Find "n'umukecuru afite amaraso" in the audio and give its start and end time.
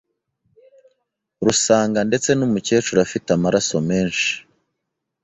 2.33-3.75